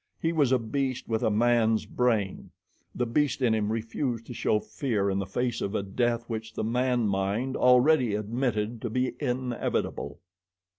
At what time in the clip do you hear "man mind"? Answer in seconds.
6.63-7.55